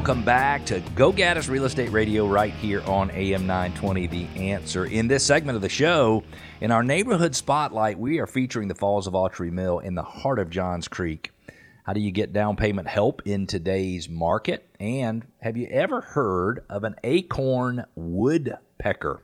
[0.00, 4.86] Welcome back to Go Gaddis Real Estate Radio right here on AM 920 The Answer.
[4.86, 6.24] In this segment of the show,
[6.62, 10.38] in our neighborhood spotlight, we are featuring the Falls of Autry Mill in the heart
[10.38, 11.32] of Johns Creek.
[11.84, 14.66] How do you get down payment help in today's market?
[14.80, 19.20] And have you ever heard of an acorn woodpecker?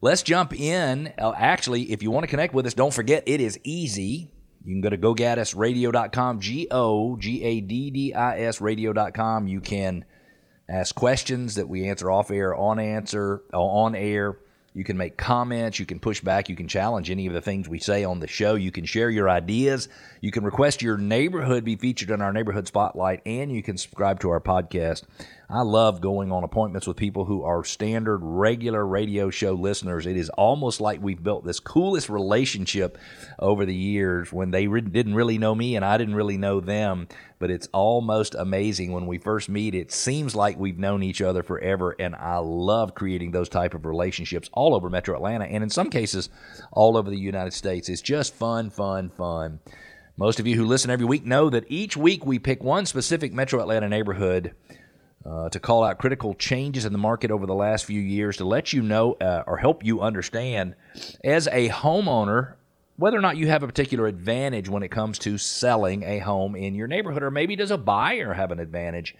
[0.00, 1.14] Let's jump in.
[1.16, 4.28] Uh, actually, if you want to connect with us, don't forget it is easy.
[4.68, 9.48] You can go to gogaddisradio.com, G O G A D D I S radio.com.
[9.48, 10.04] You can
[10.68, 14.36] ask questions that we answer off air, on answer, uh, on air.
[14.74, 15.78] You can make comments.
[15.78, 16.48] You can push back.
[16.48, 18.54] You can challenge any of the things we say on the show.
[18.54, 19.88] You can share your ideas.
[20.20, 24.20] You can request your neighborhood be featured in our neighborhood spotlight, and you can subscribe
[24.20, 25.04] to our podcast.
[25.50, 30.04] I love going on appointments with people who are standard, regular radio show listeners.
[30.04, 32.98] It is almost like we've built this coolest relationship
[33.38, 36.60] over the years when they re- didn't really know me and I didn't really know
[36.60, 37.08] them.
[37.38, 39.74] But it's almost amazing when we first meet.
[39.74, 43.86] It seems like we've known each other forever, and I love creating those type of
[43.86, 46.28] relationships all over Metro Atlanta and in some cases
[46.72, 47.88] all over the United States.
[47.88, 49.60] It's just fun, fun, fun.
[50.16, 53.32] Most of you who listen every week know that each week we pick one specific
[53.32, 54.54] Metro Atlanta neighborhood
[55.24, 58.44] uh, to call out critical changes in the market over the last few years to
[58.44, 60.74] let you know uh, or help you understand
[61.22, 62.54] as a homeowner
[62.96, 66.56] whether or not you have a particular advantage when it comes to selling a home
[66.56, 69.14] in your neighborhood, or maybe does a buyer have an advantage?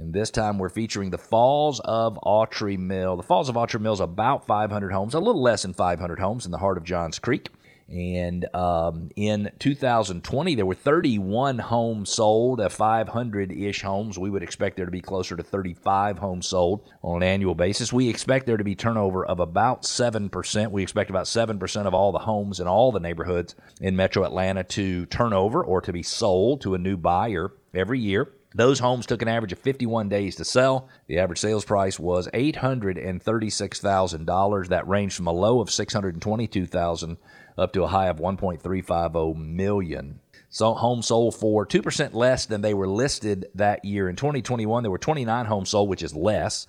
[0.00, 3.18] And this time we're featuring the Falls of Autry Mill.
[3.18, 6.46] The Falls of Autry Mill is about 500 homes, a little less than 500 homes
[6.46, 7.50] in the heart of Johns Creek.
[7.86, 14.18] And um, in 2020, there were 31 homes sold, at 500 ish homes.
[14.18, 17.92] We would expect there to be closer to 35 homes sold on an annual basis.
[17.92, 20.70] We expect there to be turnover of about 7%.
[20.70, 24.64] We expect about 7% of all the homes in all the neighborhoods in metro Atlanta
[24.64, 28.32] to turn over or to be sold to a new buyer every year.
[28.54, 30.88] Those homes took an average of 51 days to sell.
[31.06, 34.68] The average sales price was $836,000.
[34.68, 37.16] That ranged from a low of 622,000
[37.56, 40.20] up to a high of 1.350 million.
[40.48, 44.08] So homes sold for 2% less than they were listed that year.
[44.08, 46.66] In 2021, there were 29 homes sold, which is less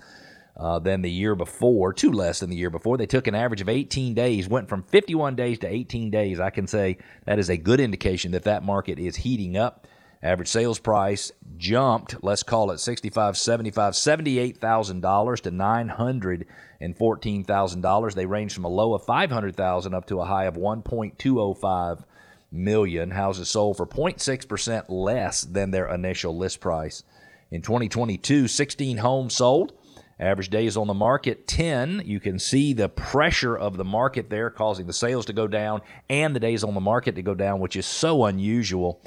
[0.56, 2.98] uh, than the year before, two less than the year before.
[2.98, 6.40] They took an average of 18 days, went from 51 days to 18 days.
[6.40, 9.88] I can say that is a good indication that that market is heating up.
[10.24, 16.48] Average sales price jumped, let's call it 65, 75, $78,000 to 900
[16.82, 18.16] and fourteen thousand dollars.
[18.16, 20.82] They range from a low of five hundred thousand up to a high of one
[20.82, 22.04] point two oh five
[22.52, 23.12] million.
[23.12, 27.04] Houses sold for 0.6 percent less than their initial list price.
[27.52, 29.74] In 2022, 16 homes sold.
[30.20, 32.04] Average days on the market 10.
[32.06, 35.82] You can see the pressure of the market there causing the sales to go down
[36.10, 39.02] and the days on the market to go down, which is so unusual.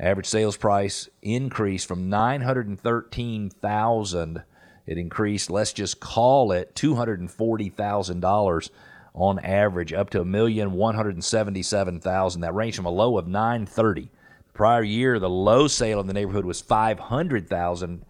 [0.00, 4.42] Average sales price increased from 913,000
[4.88, 8.70] it increased, let's just call it $240,000
[9.12, 12.40] on average, up to a million one hundred seventy-seven thousand.
[12.40, 14.10] That ranged from a low of 930.
[14.46, 18.06] The prior year, the low sale in the neighborhood was 500,000,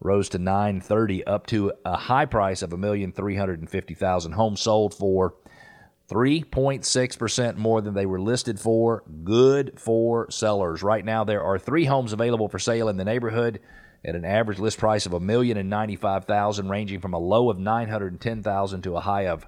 [0.00, 3.92] rose to 930, up to a high price of a million three hundred and fifty
[3.92, 4.32] thousand.
[4.32, 5.34] Homes sold for
[6.12, 9.02] 3.6% more than they were listed for.
[9.24, 10.82] Good for sellers.
[10.82, 13.60] Right now, there are three homes available for sale in the neighborhood
[14.04, 17.50] at an average list price of a million and ninety-five thousand, ranging from a low
[17.50, 19.46] of nine hundred and ten thousand to a high of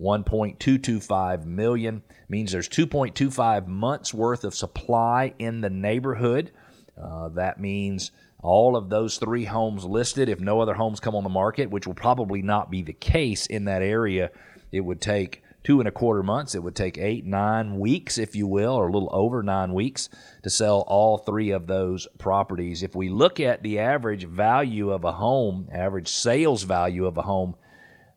[0.00, 6.52] 1.225 million means there's 2.25 months worth of supply in the neighborhood.
[7.00, 11.24] Uh, that means all of those three homes listed, if no other homes come on
[11.24, 14.30] the market, which will probably not be the case in that area,
[14.70, 16.54] it would take two and a quarter months.
[16.54, 20.08] It would take eight, nine weeks, if you will, or a little over nine weeks
[20.42, 22.82] to sell all three of those properties.
[22.82, 27.22] If we look at the average value of a home, average sales value of a
[27.22, 27.54] home,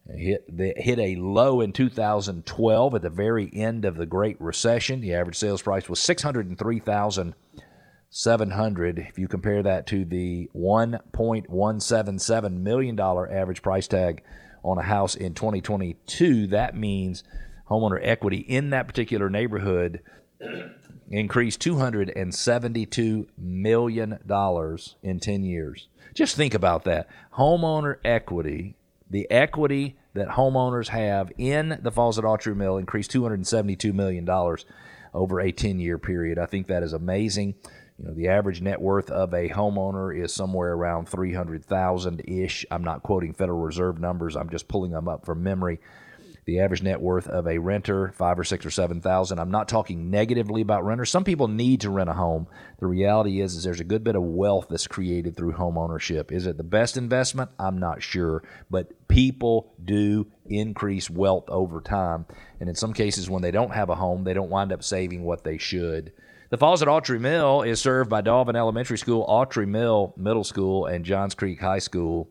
[0.09, 0.45] hit
[0.77, 5.01] hit a low in 2012 at the very end of the Great Recession.
[5.01, 7.35] The average sales price was 603,000.
[8.13, 14.21] 700 if you compare that to the 1.177 million dollar average price tag
[14.63, 17.23] on a house in 2022, that means
[17.69, 20.01] homeowner equity in that particular neighborhood
[21.09, 24.19] increased $272 million
[25.03, 25.87] in 10 years.
[26.13, 27.07] Just think about that.
[27.35, 28.75] Homeowner equity,
[29.09, 34.27] the equity that homeowners have in the Falls at Autry Mill increased $272 million
[35.13, 36.37] over a 10 year period.
[36.37, 37.55] I think that is amazing.
[38.01, 42.65] You know, the average net worth of a homeowner is somewhere around 300,000 ish.
[42.71, 45.79] I'm not quoting Federal Reserve numbers, I'm just pulling them up from memory.
[46.45, 49.37] the average net worth of a renter five or six or seven thousand.
[49.37, 51.11] I'm not talking negatively about renters.
[51.11, 52.47] Some people need to rent a home.
[52.79, 56.31] The reality is, is there's a good bit of wealth that's created through home ownership
[56.31, 57.51] is it the best investment?
[57.59, 58.41] I'm not sure.
[58.71, 62.25] But people do increase wealth over time.
[62.59, 65.23] And in some cases when they don't have a home they don't wind up saving
[65.23, 66.11] what they should
[66.51, 70.85] the Falls at Autry Mill is served by Dolvin Elementary School, Autry Mill Middle School,
[70.85, 72.29] and Johns Creek High School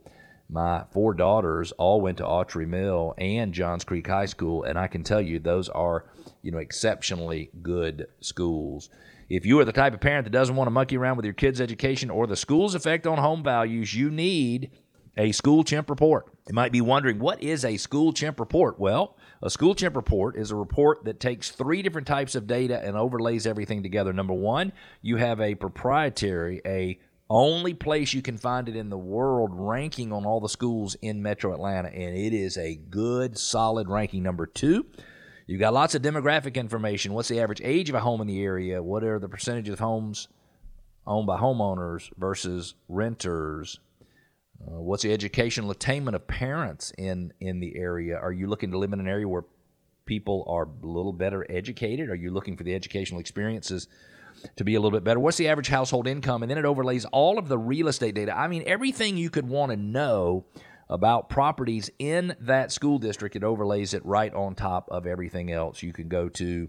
[0.52, 4.88] my four daughters all went to Autry Mill and Johns Creek High School, and I
[4.88, 6.06] can tell you those are,
[6.42, 8.90] you know, exceptionally good schools.
[9.28, 11.34] If you are the type of parent that doesn't want to monkey around with your
[11.34, 14.72] kids' education or the school's effect on home values, you need
[15.16, 16.26] a school chimp report.
[16.48, 18.78] You might be wondering, what is a school chimp report?
[18.78, 22.80] Well, a school chimp report is a report that takes three different types of data
[22.82, 24.12] and overlays everything together.
[24.12, 24.72] Number one,
[25.02, 26.98] you have a proprietary, a
[27.28, 31.22] only place you can find it in the world ranking on all the schools in
[31.22, 34.24] metro Atlanta, and it is a good, solid ranking.
[34.24, 34.84] Number two,
[35.46, 37.12] you've got lots of demographic information.
[37.12, 38.82] What's the average age of a home in the area?
[38.82, 40.26] What are the percentage of homes
[41.06, 43.78] owned by homeowners versus renters?
[44.66, 48.16] Uh, what's the educational attainment of parents in, in the area?
[48.16, 49.44] Are you looking to live in an area where
[50.04, 52.10] people are a little better educated?
[52.10, 53.88] Are you looking for the educational experiences
[54.56, 55.20] to be a little bit better.
[55.20, 56.42] What's the average household income?
[56.42, 58.36] And then it overlays all of the real estate data.
[58.36, 60.44] I mean, everything you could want to know
[60.88, 65.82] about properties in that school district, it overlays it right on top of everything else.
[65.82, 66.68] You can go to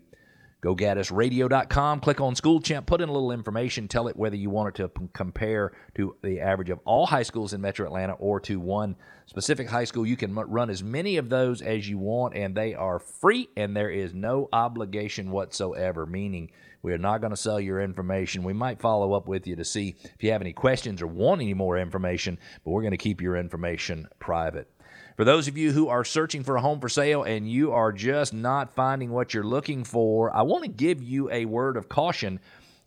[0.61, 4.69] GoGaddisRadio.com, click on School Chimp, put in a little information, tell it whether you want
[4.69, 8.39] it to p- compare to the average of all high schools in Metro Atlanta or
[8.41, 10.05] to one specific high school.
[10.05, 13.75] You can run as many of those as you want, and they are free, and
[13.75, 16.51] there is no obligation whatsoever, meaning
[16.83, 18.43] we are not going to sell your information.
[18.43, 21.41] We might follow up with you to see if you have any questions or want
[21.41, 24.69] any more information, but we're going to keep your information private.
[25.17, 27.91] For those of you who are searching for a home for sale and you are
[27.91, 31.89] just not finding what you're looking for, I want to give you a word of
[31.89, 32.39] caution,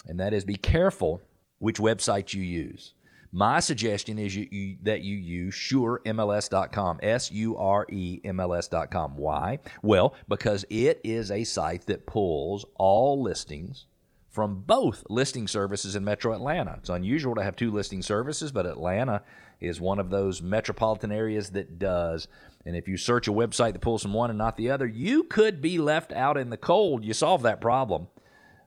[0.06, 1.20] and that is be careful
[1.58, 2.94] which website you use.
[3.30, 8.54] My suggestion is you, you, that you use suremls.com, S U R E M L
[8.54, 9.16] S.com.
[9.16, 9.58] Why?
[9.82, 13.86] Well, because it is a site that pulls all listings
[14.34, 16.74] from both listing services in Metro Atlanta.
[16.80, 19.22] It's unusual to have two listing services, but Atlanta
[19.60, 22.26] is one of those metropolitan areas that does.
[22.66, 25.22] And if you search a website that pulls from one and not the other, you
[25.22, 27.04] could be left out in the cold.
[27.04, 28.08] You solve that problem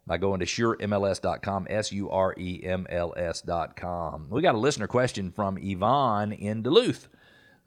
[0.05, 4.27] by going to suremls.com, S U R E M L S.com.
[4.29, 7.09] We got a listener question from Yvonne in Duluth.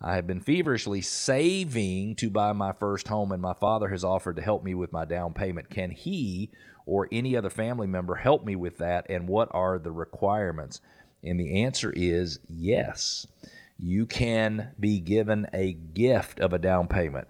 [0.02, 4.37] I have been feverishly saving to buy my first home, and my father has offered
[4.37, 5.69] to help me with my down payment.
[5.69, 6.50] Can he
[6.87, 10.81] or any other family member help me with that, and what are the requirements?
[11.23, 13.26] And the answer is yes.
[13.79, 17.29] You can be given a gift of a down payment.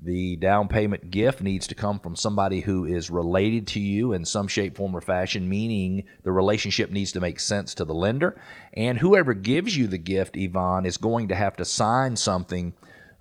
[0.00, 4.24] The down payment gift needs to come from somebody who is related to you in
[4.24, 8.40] some shape, form, or fashion, meaning the relationship needs to make sense to the lender.
[8.74, 12.74] And whoever gives you the gift, Yvonne, is going to have to sign something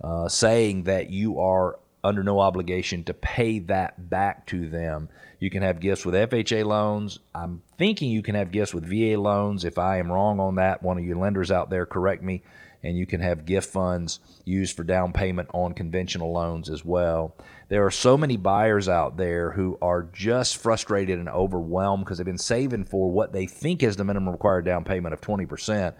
[0.03, 5.09] uh, saying that you are under no obligation to pay that back to them.
[5.39, 7.17] You can have gifts with FHA loans.
[7.33, 9.65] I'm thinking you can have gifts with VA loans.
[9.65, 12.43] If I am wrong on that, one of your lenders out there, correct me
[12.83, 17.35] and you can have gift funds used for down payment on conventional loans as well.
[17.69, 22.25] There are so many buyers out there who are just frustrated and overwhelmed because they've
[22.25, 25.93] been saving for what they think is the minimum required down payment of 20%,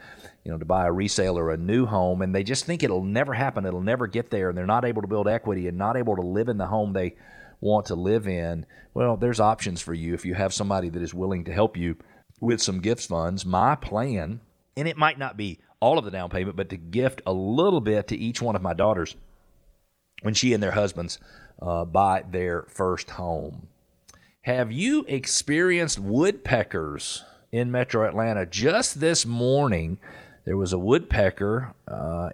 [0.46, 3.04] you know, to buy a resale or a new home and they just think it'll
[3.04, 5.98] never happen, it'll never get there and they're not able to build equity and not
[5.98, 7.16] able to live in the home they
[7.60, 8.66] want to live in.
[8.94, 11.98] Well, there's options for you if you have somebody that is willing to help you
[12.40, 13.46] with some gift funds.
[13.46, 14.42] My plan,
[14.76, 17.82] and it might not be all of the down payment, but to gift a little
[17.82, 19.16] bit to each one of my daughters
[20.22, 21.20] when she and their husbands
[21.62, 23.68] uh, buy their first home.
[24.42, 28.46] Have you experienced woodpeckers in metro Atlanta?
[28.46, 30.00] Just this morning,
[30.46, 32.30] there was a woodpecker uh,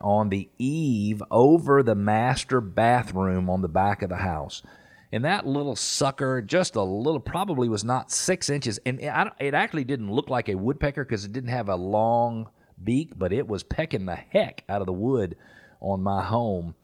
[0.00, 4.62] on the eave over the master bathroom on the back of the house.
[5.10, 8.78] And that little sucker, just a little, probably was not six inches.
[8.84, 12.50] And it actually didn't look like a woodpecker because it didn't have a long
[12.82, 15.36] beak, but it was pecking the heck out of the wood
[15.80, 16.74] on my home.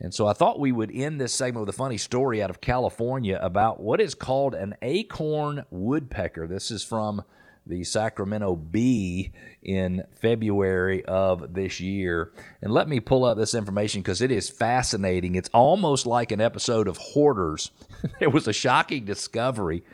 [0.00, 2.60] And so I thought we would end this segment with a funny story out of
[2.60, 6.48] California about what is called an acorn woodpecker.
[6.48, 7.22] This is from
[7.66, 9.30] the Sacramento Bee
[9.62, 12.32] in February of this year.
[12.60, 15.36] And let me pull up this information because it is fascinating.
[15.36, 17.70] It's almost like an episode of Hoarders.
[18.18, 19.84] there was a shocking discovery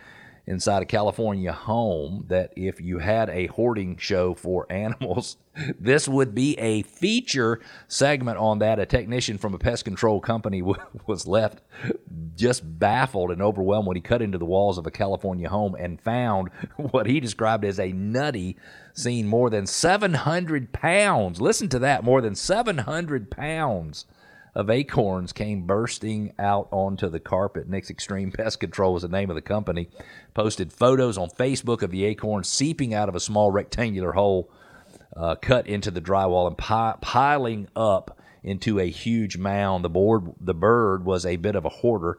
[0.48, 5.36] inside a California home that if you had a hoarding show for animals,
[5.78, 8.78] this would be a feature segment on that.
[8.78, 10.62] A technician from a pest control company
[11.06, 11.60] was left
[12.34, 16.00] just baffled and overwhelmed when he cut into the walls of a California home and
[16.00, 18.56] found what he described as a nutty
[18.94, 21.40] scene more than 700 pounds.
[21.40, 24.06] Listen to that, more than 700 pounds
[24.54, 27.68] of acorns came bursting out onto the carpet.
[27.68, 29.88] Nick's Extreme Pest Control was the name of the company.
[30.34, 34.50] Posted photos on Facebook of the acorns seeping out of a small rectangular hole
[35.16, 39.84] uh, cut into the drywall and pi- piling up into a huge mound.
[39.84, 42.18] The board, the bird was a bit of a hoarder.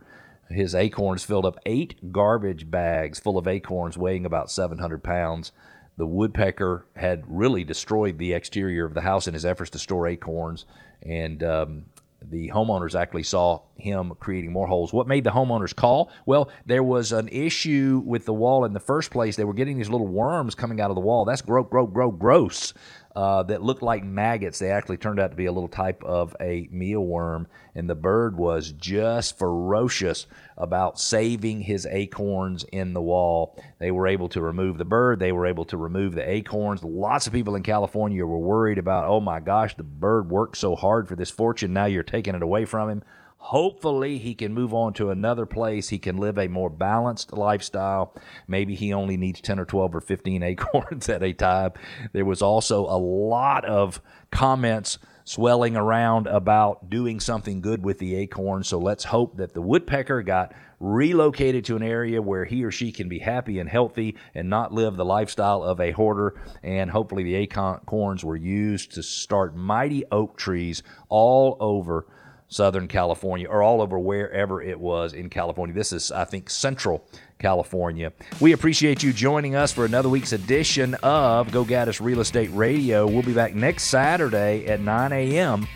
[0.50, 5.52] His acorns filled up eight garbage bags full of acorns weighing about 700 pounds.
[5.98, 10.08] The woodpecker had really destroyed the exterior of the house in his efforts to store
[10.08, 10.66] acorns,
[11.04, 11.86] and um,
[12.22, 14.92] the homeowners actually saw him creating more holes.
[14.94, 16.12] What made the homeowners call?
[16.26, 19.36] Well, there was an issue with the wall in the first place.
[19.36, 21.26] They were getting these little worms coming out of the wall.
[21.26, 22.74] That's gross, gross, gross, gross
[23.16, 24.60] uh, that looked like maggots.
[24.60, 28.38] They actually turned out to be a little type of a mealworm, and the bird
[28.38, 33.62] was just ferocious about saving his acorns in the wall.
[33.80, 36.84] They were able to remove the bird, they were able to remove the acorns.
[36.84, 40.76] Lots of people in California were worried about, oh my gosh, the bird worked so
[40.76, 43.04] hard for this fortune, now you're taking it away from him.
[43.42, 45.90] Hopefully, he can move on to another place.
[45.90, 48.14] He can live a more balanced lifestyle.
[48.48, 51.72] Maybe he only needs 10 or 12 or 15 acorns at a time.
[52.12, 58.16] There was also a lot of comments swelling around about doing something good with the
[58.16, 58.64] acorn.
[58.64, 62.92] So let's hope that the woodpecker got relocated to an area where he or she
[62.92, 66.42] can be happy and healthy and not live the lifestyle of a hoarder.
[66.62, 72.06] And hopefully, the acorns were used to start mighty oak trees all over
[72.50, 75.74] Southern California or all over wherever it was in California.
[75.74, 78.12] This is, I think, Central California.
[78.42, 83.08] We appreciate you joining us for another week's edition of Go Gaddis Real Estate Radio.
[83.08, 85.68] We'll be back next Saturday at 9 a.m.,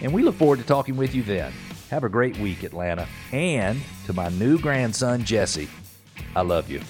[0.00, 1.52] and we look forward to talking with you then.
[1.90, 3.06] Have a great week, Atlanta.
[3.30, 5.68] And to my new grandson, Jesse,
[6.34, 6.80] I love you.